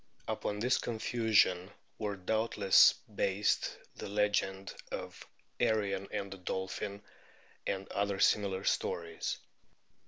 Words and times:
Upon 0.27 0.57
this 0.57 0.79
confusion 0.79 1.69
were 1.99 2.15
doubtless 2.15 2.95
based 3.15 3.77
the 3.97 4.09
legend 4.09 4.73
of 4.91 5.23
Arion 5.59 6.07
and 6.11 6.33
the 6.33 6.39
Dolphin 6.39 7.03
and 7.67 7.87
other 7.89 8.19
similar 8.19 8.63
stories. 8.63 9.37